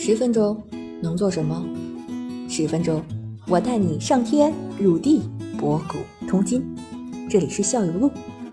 [0.00, 0.56] 十分钟
[1.02, 1.66] 能做什么？
[2.48, 3.02] 十分钟，
[3.48, 5.28] 我带你上天入地，
[5.58, 6.64] 博古通今。
[7.28, 8.08] 这里是校友录，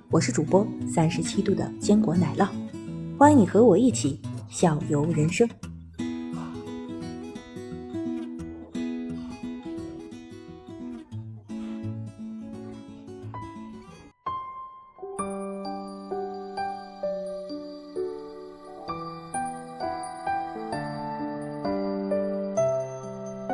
[0.10, 2.48] 我是主播三十七度的坚果奶酪，
[3.16, 4.20] 欢迎你和我一起
[4.50, 5.48] 校游人生。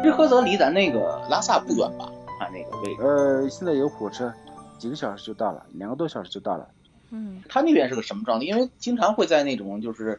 [0.04, 2.06] 日喀则离咱那个拉萨不远吧？
[2.40, 4.34] 啊那个位置，呃，现在有火车，
[4.80, 6.68] 几个小时就到了，两个多小时就到了。
[7.12, 8.46] 嗯，他那边是个什么状态？
[8.46, 10.18] 因为经常会在那种就是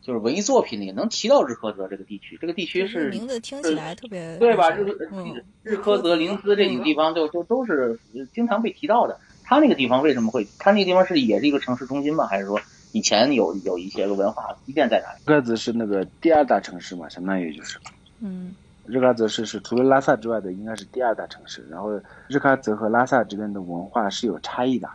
[0.00, 4.70] 就是文艺作品里能提到日喀则这个地区，这个地区是名字听起来特别对吧？
[4.70, 7.98] 日嗯日喀则、临淄这几个地方就就都是
[8.32, 9.18] 经常被提到的。
[9.42, 10.46] 他那个地方为什么会？
[10.58, 12.26] 他那个地方是也是一个城市中心吗？
[12.26, 12.60] 还是说
[12.92, 15.20] 以前有有一些个文化积淀在哪里？
[15.26, 17.78] 日喀则是那个第二大城市嘛，相当于就是。
[18.20, 18.54] 嗯
[18.86, 21.66] 日喀则市是除了拉萨之外的，应该是第二大城市。
[21.68, 21.90] 然后
[22.28, 24.88] 日喀则和拉萨这边的文化是有差异的，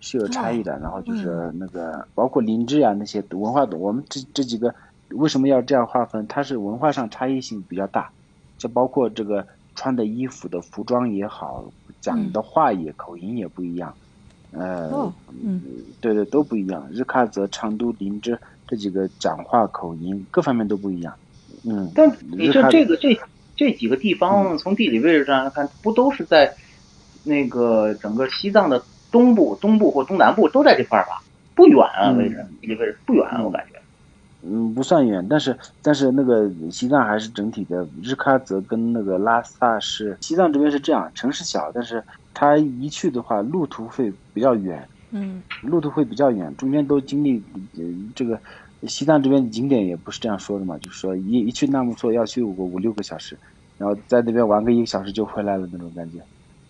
[0.00, 0.78] 是有差异的。
[0.80, 4.74] 然后就是那个包括林芝呀那些文化的，我们这这几个
[5.10, 6.26] 为什么要这样划分？
[6.26, 8.10] 它是文化上差异性比较大，
[8.58, 11.64] 就包括这个穿的衣服的服装也好，
[12.00, 13.94] 讲的话也口音也不一样。
[14.52, 15.12] 呃，哦
[15.42, 15.60] 嗯
[16.00, 16.88] 对对都不一样。
[16.90, 21.12] 日喀则、成都、林芝这几个讲话口音各方面都不一样。
[21.66, 23.18] 嗯，但你就日喀这个这
[23.56, 26.54] 这几个地方，从地理位置上来看，不都是在
[27.24, 31.22] 那个整个西藏的东部、东部或东南部都在这块儿吧？
[31.54, 32.18] 不远啊，嗯。
[32.18, 33.78] 位置地理位置不远啊，我感觉。
[34.48, 45.42] 嗯，不算远，但是但是那个西藏还是整体的，日喀则跟那个拉萨是西藏这边是这样，城市小，但是它一去的话，路途会比较远，嗯。
[45.62, 47.42] 路途会比较远，中间都经历
[47.76, 47.82] 呃
[48.14, 48.38] 这个
[48.86, 53.36] 西藏这边景点也不是这样说的嘛，就是说一一去纳木错要去五个五六个小时，
[53.78, 56.18] 然后在那边玩个一个小时就回来了那种感觉。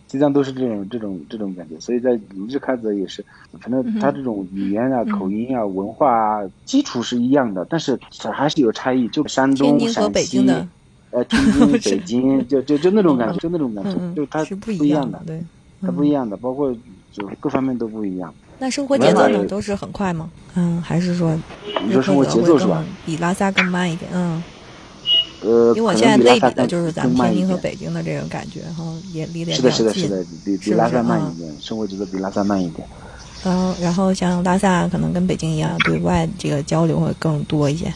[0.09, 2.13] 西藏都是这种这种这种感觉，所以在
[2.49, 3.25] 日喀则也是，
[3.61, 7.99] 反正它这种语言啊、嗯口音啊、文化啊，基础是一样的，但是
[8.33, 9.09] 还是有差异。
[9.09, 10.67] 就山东、陕西北京的，
[11.11, 15.43] 呃，天津、 北京，就就就那种感觉，就那种感觉嗯，就它不一样的，对。
[15.83, 16.75] 它不一样的，包括
[17.17, 18.33] 就各方面都不一样。
[18.59, 20.31] 那生活节奏呢都是很快吗？
[20.55, 21.35] 嗯，还是说
[21.85, 22.85] 你说生活节奏是吧？
[23.07, 24.11] 比拉萨更慢一点？
[24.13, 24.43] 嗯，
[25.43, 32.87] 呃，因为我现在类比的就是咱们天津和北京的这种感觉哈，也离得也是的，是的，比较近是的，比比拉萨慢一点，生活节奏比拉萨慢一点。
[33.45, 37.93] 然后，然后像拉萨可能跟北京一样，对外这个交流会更多一些，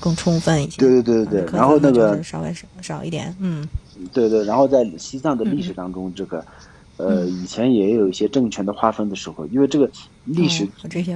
[0.00, 0.78] 更充分一些。
[0.78, 3.68] 对对对对嗯对，然后那个就是稍微少少一点，嗯
[4.12, 6.44] 对对，然后在西藏的历史当中，这个
[6.98, 7.32] 呃嗯。
[7.42, 9.90] 以前也有一些政权的划分的时候，因为这个
[10.24, 10.68] 历史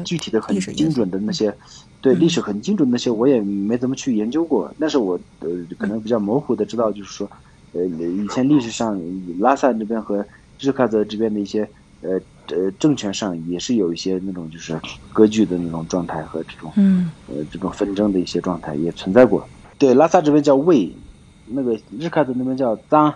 [0.04, 1.54] 具体的很精准的那些，
[2.00, 5.48] 对嗯历史很精准的那些，我也没怎么去研究过，但是我呃
[5.78, 7.30] 可能比较模糊的知道，就是说，
[7.72, 9.00] 呃以前历史上
[9.38, 10.24] 拉萨这边和
[10.58, 11.62] 日喀则这边的一些
[12.00, 12.10] 呃
[12.56, 14.80] 呃政权上也是有一些那种就是
[15.12, 17.10] 割据的那种状态和这种嗯。
[17.26, 19.48] 呃这种纷争的一些状态也存在过。
[19.78, 20.96] 对，拉萨这边叫卫，
[21.44, 23.14] 那个日喀则那边叫藏，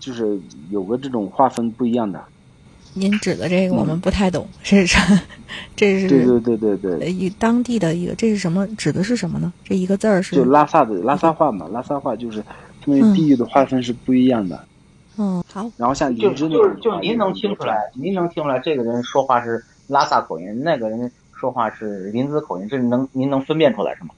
[0.00, 0.38] 就是
[0.70, 2.22] 有个这种划分不一样的。
[2.94, 4.98] 您指的这个我们不太懂，是是，
[5.76, 8.66] 这是嗯对对对对对，呃一当地的一个，这是什么？
[8.76, 9.52] 指的是什么呢？
[9.62, 12.42] 这一个字儿是就拉萨的拉萨话嘛，拉萨话就是
[12.80, 14.64] 他们地域的划分是不一样的。
[15.20, 24.10] 嗯好然后像就林芝就是就是您能听出来，您能听出来这个人说话是拉萨口音，那个人说话是林子口音，这能您能分辨出来是吗？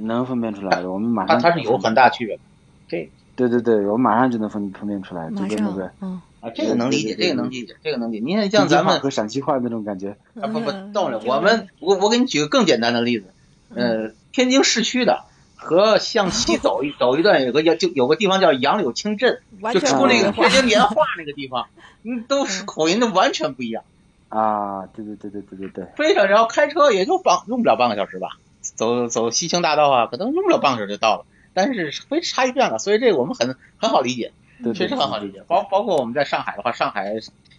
[0.00, 2.42] 能分辨出来的，我们马它上它是有很大区别的。
[2.86, 6.20] 这对对对，我马上就能分分辨出来，就马上跟那个嗯。
[6.40, 8.24] 啊，这个能理解，对对对这个能理解，这个能理解。
[8.26, 10.16] 你看像咱们和陕西话那种感觉。
[10.40, 13.26] 啊不不，嗯等会儿这个我们我我给你举个更简单的例子，
[13.74, 15.24] 呃，天津市区的
[15.56, 21.66] 和向西走一 走一段有个叫就有个地方叫杨柳青镇，完就出那个天津年画那个地方，
[22.04, 23.82] 嗯，都是口音都完全不一样，
[24.28, 31.24] 啊，对对对对对对对，非常然后开车也就半用不了半个小时吧，走走西青大道啊，可能用不了半个小时就到了，
[31.54, 34.32] 但是非差异非常大，所以这个我们很很好理解。
[34.74, 35.42] 确实很好理解。
[35.46, 37.14] 包包括我们在上海的话，上海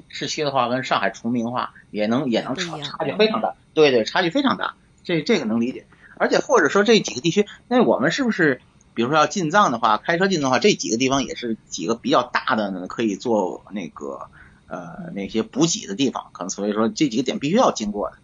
[0.07, 5.85] 市区的话跟上海崇明的话也能也能差差距非常大，对对，差距非常大，这这个能理解。
[6.17, 8.61] 而且或者说这几个地区，那我们是不是
[8.93, 14.29] 比如说要进藏的话，开车进藏的话，这几个地方也是几个比较大的呢，可以做那个
[14.67, 18.17] 呃那些补给的地方，可能所以说这几个点必须要经过的。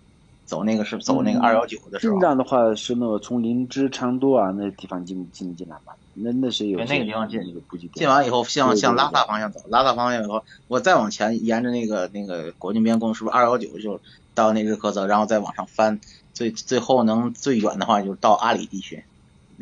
[0.51, 7.93] 走那个是走那个嗯二幺九的时候进，藏的话是那个从林芝、昌都啊那地方进进进来嘛，那那是有那个地方进那个补给点。
[7.93, 13.97] 进完以后向向拉萨方向走，拉萨方向以后，我再往前沿着那个那个国境边公，是不是二幺九就
[14.35, 16.01] 到那日喀则，然后再往上翻，
[16.33, 19.01] 最最后能最远的话就是到阿里地区，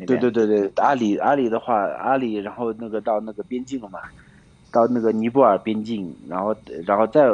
[0.08, 0.16] 对。
[0.18, 4.00] 对对对，阿里阿里的话，阿里然后那个到那个边境了嘛，
[4.72, 7.30] 到那个尼泊尔边境，然后然后再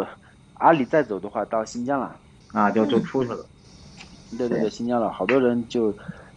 [0.58, 2.14] 阿里再走的话到新疆了。
[2.56, 3.44] 啊，就就出去了。
[4.38, 5.92] 对对对，新疆了，好多人就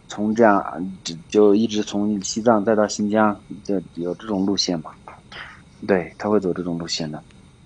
[0.09, 4.91] 从这样就就一直从西藏再到新疆，就有这种路线嘛？
[5.87, 7.23] 对，他会走这种路线的。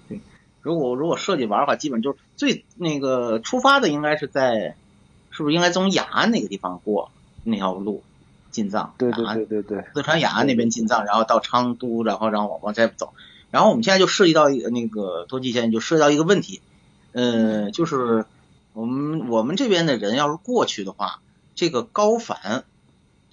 [0.07, 0.21] 对
[0.61, 4.75] 如果如果设计玩的话，基本就是最那个出发的应该是在，
[5.31, 7.09] 是不是应该从雅安那个地方过
[7.43, 8.03] 那条路
[8.51, 8.93] 进藏？
[8.99, 13.13] 对对对对对，四川雅安那边进藏，然后到昌都，然后然后往往再走。
[13.49, 16.61] 然后我们现在就涉及到一个那个多吉先生就涉及到一个问题，
[17.13, 18.25] 呃，就是
[18.73, 21.21] 我们我们这边的人要是过去的话，
[21.55, 22.65] 这个高反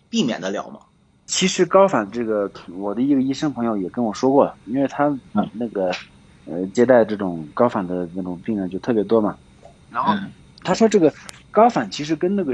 [0.09, 0.81] 避免得了吗？
[1.27, 5.49] 其实高反这个，我的一个医生朋友也跟我说过了，因为他嗯。
[5.55, 5.91] 那个
[6.45, 9.37] 呃接待这种高反的那种病人就特别多嘛，
[9.89, 10.33] 然后嗯
[10.63, 11.13] 他说这个
[11.51, 12.53] 高反其实跟那个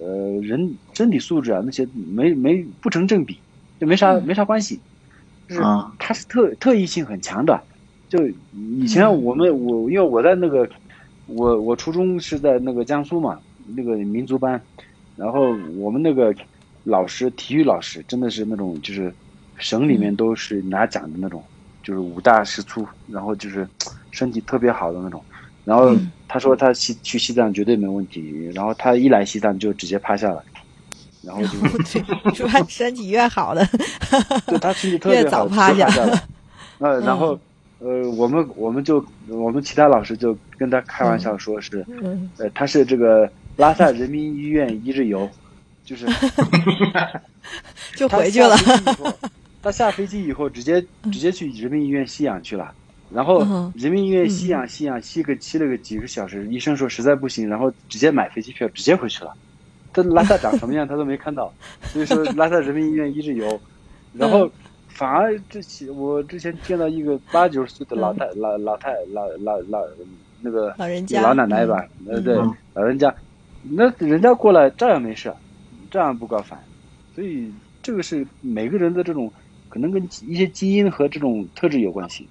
[0.00, 1.86] 呃人身体素质啊那些
[2.16, 3.38] 没没不成正比，
[3.78, 4.24] 就没啥嗯。
[4.24, 4.80] 没啥关系，
[5.48, 5.92] 就是啊。
[5.98, 7.60] 它是特特异性很强的。
[8.08, 8.18] 就
[8.52, 10.68] 以前我们我因为我在那个
[11.26, 13.38] 我我初中是在那个江苏嘛，
[13.74, 14.60] 那个民族班，
[15.16, 16.34] 然后我们那个
[16.84, 19.12] 老师体育老师真的是那种就是
[19.58, 21.42] 省里面都是拿奖的那种，
[21.82, 23.66] 就是五大十粗，然后就是
[24.10, 25.22] 身体特别好的那种。
[25.64, 30.44] 然后嗯他说他西去西藏绝对没问题，然后他一来西藏就直接趴下了，
[31.22, 31.40] 然后
[32.32, 33.66] 就说身体越好的，
[34.46, 36.22] 对他身体 特别越早好，趴下了。
[36.80, 37.38] 呃，然后
[37.80, 42.30] 呃，我们我们就我们其他老师就跟他开玩笑说是，嗯。
[42.38, 45.28] 呃，他是这个拉萨人民医院一日游，
[45.84, 46.06] 就是
[46.92, 47.20] 他
[47.96, 48.56] 就回去了。
[49.62, 52.72] 他下飞机以后直接直接去人民医院吸氧去了，
[53.10, 59.34] 然后嗯人民医院吸氧吸氧吸个吸了个几个小时，医生说实在不行，然后直接买飞机票直接回去了。
[59.92, 61.52] 他拉萨长什么样他都没看到，
[61.84, 63.60] 所以说拉萨人民医院一日游，
[64.12, 64.50] 然后
[64.94, 69.84] 反而之前我之前见到一个八九十岁的老太老老太老老老
[70.40, 71.20] 那个老人家。
[71.20, 72.54] 老奶奶吧，呃对嗯。
[72.74, 73.12] 老人家，
[73.62, 75.32] 那人家过来照样没事，
[75.90, 76.58] 照样不高反，
[77.14, 77.52] 所以
[77.82, 79.30] 这个是每个人的这种
[79.68, 82.28] 可能跟一些基因和这种特质有关系。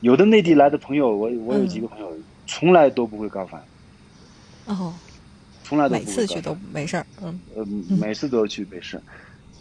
[0.00, 2.12] 有的内地来的朋友，我我有几个朋友
[2.46, 3.62] 从来都不会高反，
[4.66, 4.92] 哦，
[5.62, 6.26] 从来都每不会高反。
[6.26, 7.06] 次去都没事儿。
[7.22, 7.40] 嗯。
[7.56, 7.64] 呃，
[7.98, 9.00] 每次都去没事，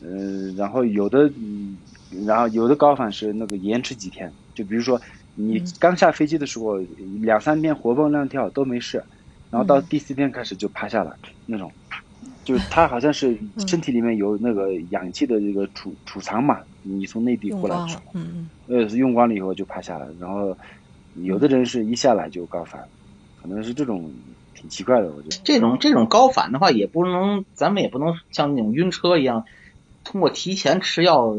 [0.02, 1.78] 呃，然后有的，嗯，
[2.26, 5.02] 然后有的高反是那个延迟几天，就比如说
[5.34, 5.64] 你嗯。
[5.80, 6.78] 刚下飞机的时候，
[7.22, 9.04] 两三天活蹦乱跳都没事，
[9.50, 9.86] 然后到嗯。
[9.90, 11.72] 第四天开始就趴下了那种，
[12.44, 13.68] 就是他好像是嗯。
[13.68, 18.30] 身体里面有那个氧气的这个储储藏嘛，你从内地过来的时光了。
[18.30, 20.58] 嗯，呃，用光了以后就趴下了，然后
[21.14, 22.88] 有的人是一下来就高反，
[23.42, 24.14] 可能是这种
[24.54, 25.36] 挺奇怪的，我觉得。
[25.44, 29.46] 这种这种高反的话，也不能，咱们也不能像那种晕车一样，
[30.04, 31.36] 通过提前吃药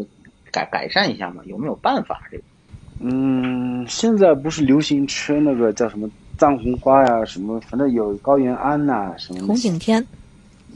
[0.55, 1.43] 改改善一下嘛？
[1.47, 2.23] 有没有办法？
[2.31, 2.45] 这个
[3.01, 6.09] 嗯，现在不是流行吃那个叫什么
[6.39, 10.07] 藏红花呀，什么反正有高原胺呐、什么红景天。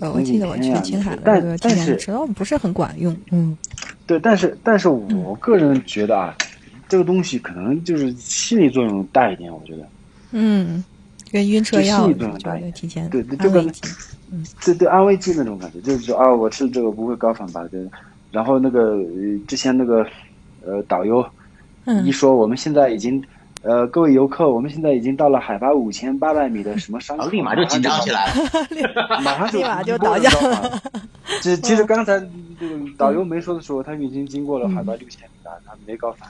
[0.00, 3.16] 呃，我记得我去青海的那个体检吃到不是很管用。
[3.30, 3.56] 嗯，
[4.04, 6.36] 对，但是但是我个人觉得啊，
[6.88, 9.86] 这个东西可能就是心理作用大一点，我觉得。
[10.32, 10.84] 嗯，
[11.30, 12.26] 跟晕车药就
[12.74, 13.64] 提前对对这个。
[14.62, 17.66] 对对，安慰剂那种感觉，就是说啊，我吃这个不会高反吧？
[17.70, 17.80] 对。
[18.30, 20.06] 然后那个呃之前那个
[20.64, 21.24] 呃导游
[21.84, 23.22] 嗯一说，我们现在已经
[23.62, 29.20] 呃各位游客，我们现在已经到了海拔五千八百米的什么山口，立马就紧张起来了。
[29.22, 30.82] 马上就 立马就倒下 了。
[31.40, 32.18] 其实其实刚才
[32.58, 36.28] 这个导游没说的时候，他们已经经过了海拔六千米了，他没高反。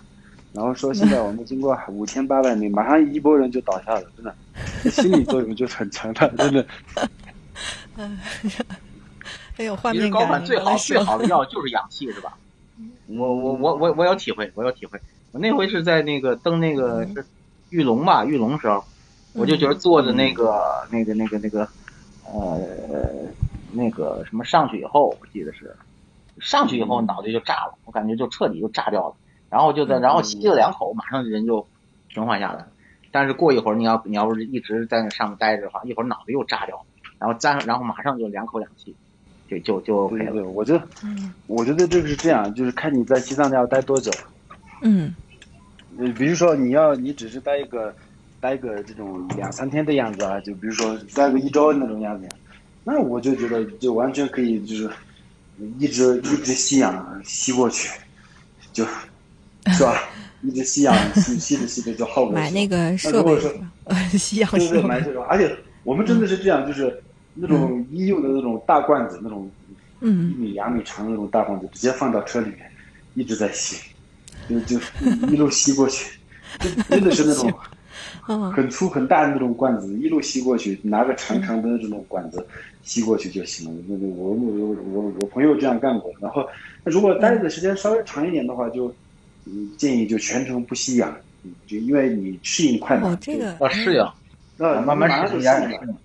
[0.53, 4.35] 然后说现在我们经过五千八百米，马上一波人就倒下了，真的，
[4.91, 6.67] 心理作用就是很强大，真的。
[9.59, 10.09] 很有画其实。
[10.09, 12.39] 高反最好最好的药就是氧气，是吧？
[13.11, 15.01] 我我我我我有体会，我有体会。
[15.33, 17.27] 我那回是在那个登那个是
[17.71, 18.85] 玉龙吧，玉龙时候，
[19.33, 21.69] 我就觉得坐着那个那个那个那个
[22.33, 22.61] 呃
[23.73, 25.75] 那个什么上去以后，我记得是
[26.41, 29.15] 上去以后脑袋就炸了，我感觉就彻底就炸掉了。
[29.51, 31.67] 然后就在然后吸了两口，马上人就
[32.07, 32.69] 平缓下来了。
[33.11, 36.83] 但是过一会儿你要你要是一直在那上面待着的话，一会儿脑袋又炸掉了，
[37.19, 38.95] 然后粘然后马上就两口氧气，
[39.49, 40.49] 就就就没对对对，了。
[40.49, 44.11] 我觉得嗯我觉得这个是这样，就是看你在西藏要待多久。
[44.83, 45.15] 嗯
[45.99, 47.93] 呃，比如说你要你只是待一个
[48.41, 52.29] 待个这种两三天的样子啊，就比如说待个一周那种样子，
[52.85, 54.89] 那我就觉得就完全可以就是
[55.79, 57.89] 一直一直吸氧吸过去，
[58.73, 58.85] 就
[59.75, 59.95] 是吧？
[60.43, 62.35] 一直吸氧吸吸着吸着就耗过去。
[62.37, 63.99] 买那个设如果说备是吧？
[64.17, 64.83] 吸氧对对，设备。
[64.89, 65.53] 买这种，而且
[65.83, 67.03] 我们真的是这样，就是
[67.41, 69.51] 那种医用的那种大罐子，那种
[70.01, 70.31] 嗯。
[70.31, 72.71] 一米两米长的那种大罐子，直接放到车里面，
[73.15, 73.77] 一直在吸，
[74.49, 74.79] 就就
[75.31, 76.19] 一路吸过去，
[76.59, 77.53] 就 真的是那种
[78.29, 82.47] 嗯很粗很大的那种罐子，一路吸过去，拿个长长的这种管子
[82.83, 83.83] 吸过去就行了。
[83.89, 86.47] 那个我我我我朋友这样干过，然后
[86.85, 88.95] 如果待的时间稍微长一点的话，就
[89.47, 91.15] 嗯建议就全程不吸氧，
[91.45, 94.07] 嗯就因为你适应快嘛哦，，这个要适应，
[94.57, 95.99] 那慢慢就适应。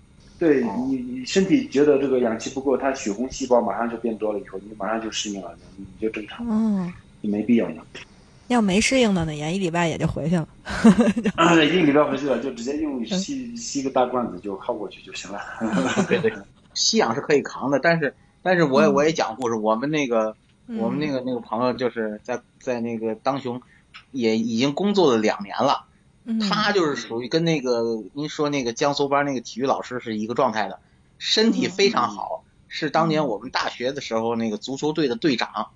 [0.44, 7.82] 对你，你身体觉得这个氧气不够，它血红细胞马上就变多了，以后你马上就适应了，你就正常，嗯，就没必要了。
[8.48, 10.46] 要没适应的呢，也一礼拜也就回去了。
[11.34, 15.40] 啊，一礼拜回去了，就直接用吸吸个大罐子就靠过去就行了。
[16.06, 16.30] 对对，
[16.74, 20.36] 吸氧是可以扛的，但是但是我也嗯我也讲故事，我们那个
[20.78, 23.58] 我们那嗯个那个朋友就是在在那个当雄
[24.10, 25.86] 也已经工作了两年了，
[26.24, 30.80] 嗯他就是属于跟那个您说那个江苏班那个体育老师是一个状态的，
[31.18, 35.70] 身体非常好，是当年我们大学的时候那个足球队的队长，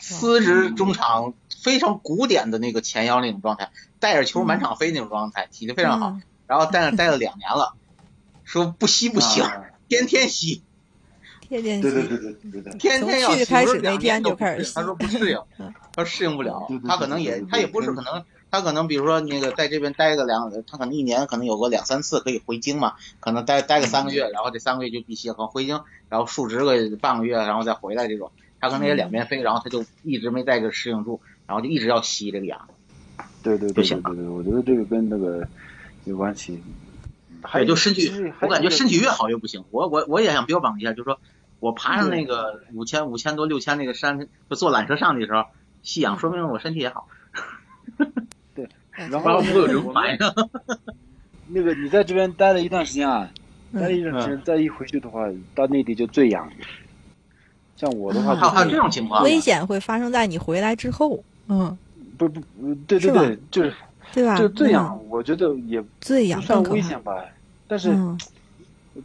[0.00, 6.10] 司职中场非常古典的那个前腰那种状态，带着球满场飞那种状态，体力非常好。
[6.10, 7.74] 嗯然后在那待了两年了，
[8.44, 10.62] 说不吸不行，啊天天吸，
[11.40, 12.78] 天天对对吸对对对对。
[12.78, 13.36] 天天要吸。
[13.38, 18.24] 从去开始我说两那天都就开始吸他说不适应 嗯，他说适应不了对对，对他可能也对对对他也不是可能。
[18.56, 28.32] 他可能比如说那个在这边待个两，他可能一年可能有个两三次可以回京嘛，可能待待个三个月，然后这三个月就必须可能回京，然后述职个半个月，然后再回来这种。
[28.58, 32.68] 他可能也两边飞，然后他就一直没在这适应住，然后就一直要吸这个氧。
[33.42, 35.46] 对对对对对对，我觉得这个跟那个
[36.04, 36.62] 有关系。
[37.42, 38.10] 还，有就身体
[38.40, 39.62] 我感觉身体越好越不行。
[39.70, 41.20] 我我我也想标榜一下，就是说
[41.60, 45.44] 我爬上那个五千五千多六千那个山，就坐缆车上去的时候
[45.82, 47.08] 吸氧，说明我身体也好，
[48.96, 50.18] 然后不会有这种反应。
[51.48, 53.30] 那个你在这边待了一段时间啊，
[53.72, 56.50] 待了嗯一段时间，再一回去的话，到内地就最痒。
[57.76, 61.76] 像我的话还有这种情况，危险会发生在你回来之后，嗯，
[62.16, 63.74] 不不，不对对吧对，就是
[64.12, 64.36] 对吧？
[64.36, 66.62] 就醉嗯氧，我觉得也最痒不算。
[66.64, 67.14] 危险吧，
[67.68, 68.18] 但是嗯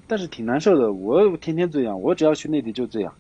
[0.08, 0.94] 但是挺难受的。
[0.94, 3.14] 我天天最痒，我只要去内地就醉氧，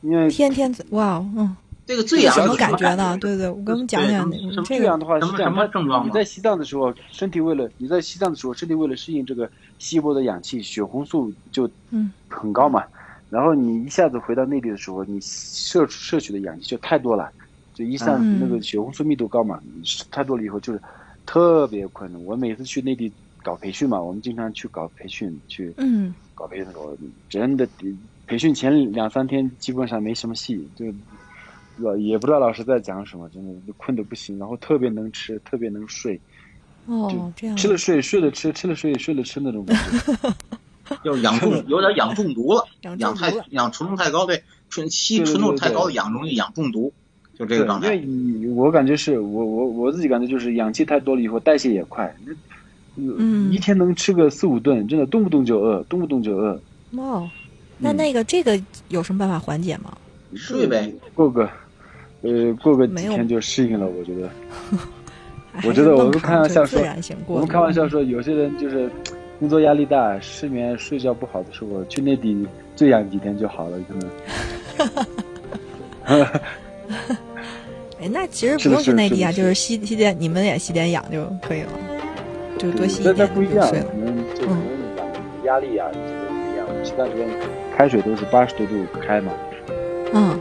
[0.00, 3.18] 因为天天醉，哇哦，嗯，这个醉氧什么感觉呢？
[3.20, 12.84] 对对，我跟我们讲讲什么这个这样的话是这样，什么什么它症状你在西藏的时候，身体为了你在西藏的时候，身体为了适应这个稀薄的氧气，血红素就嗯很高嘛。
[13.30, 17.30] 然后你一下子回到内地的时候，你摄摄取的氧气就太多了，
[17.74, 19.58] 就一下那个血红素密度高嘛，
[20.10, 20.80] 太多了以后就是
[21.26, 22.24] 特别困难。
[22.24, 23.10] 我每次去内地
[23.42, 26.96] 搞培训嘛，我们经常去搞培训，去嗯搞培训的时候，
[27.28, 27.66] 真的
[28.26, 30.86] 培训前两三天基本上没什么戏，就
[31.76, 36.20] 老也不知道老师在讲什么，真的就困得不行，然后特别能吃，特别能睡，
[36.86, 40.30] 哦这样吃了睡，睡了吃，吃了睡，睡了吃那种感觉。
[41.02, 46.92] 就是氧中有点氧中毒了，氧氧太氧纯度太高，对纯吸纯度太高的氧容易氧中毒，
[47.38, 52.14] 就这个状态，因为我感觉是我我我自己感觉就是氧气太多了以后代谢也快，
[52.96, 56.60] 嗯一天能吃个四五顿，真的动不动就饿，动不动就饿。
[56.92, 57.30] 哇哦，
[57.78, 59.96] 那嗯那个这个有什么办法缓解吗？
[60.34, 61.48] 睡呗，过个
[62.22, 64.28] 呃过个几天就适应了，我觉得。
[65.64, 66.80] 我觉得我们开玩笑说
[67.26, 68.90] 我们开玩笑说，有些人就是
[69.38, 73.94] 工作压力大、失眠、睡觉不好的时候，去内地醉养几天就好了，可
[76.08, 76.30] 能。
[78.00, 81.68] 哎，那其实不用去内地啊，就是吸吸点，你们也吸点氧就可以了，
[82.56, 83.98] 就多吸一但点但不一样，就睡了可。
[83.98, 84.56] 能就可能
[84.96, 85.06] 氧
[85.44, 86.66] 压力啊，这个不一样。
[86.82, 87.28] 其他这边
[87.76, 88.72] 开水都是八十多度
[89.02, 89.30] 开嘛。
[90.12, 90.38] 嗯，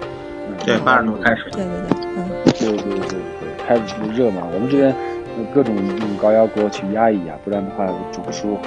[0.49, 1.49] 嗯对，八十度开始。
[1.51, 3.09] 对对对，嗯对对对
[3.39, 4.41] 对，开的是热嘛。
[4.53, 4.89] 我们这边
[5.37, 8.57] 呃各种用高压锅去压一压，不然的话煮不熟。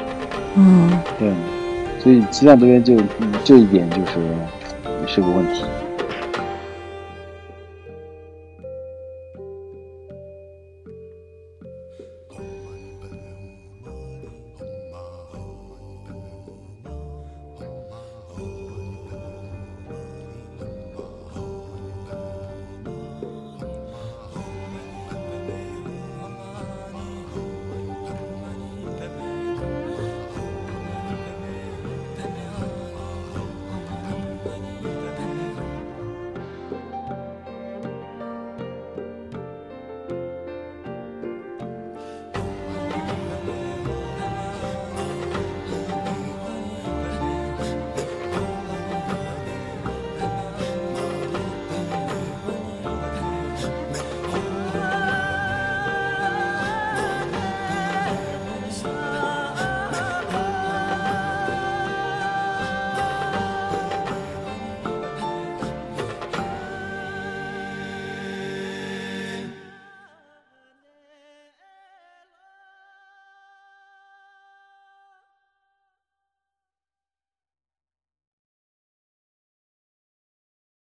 [0.57, 1.33] 嗯，对，
[2.01, 4.19] 所以鸡蛋这边就嗯这一点就是
[5.07, 5.65] 是个问题。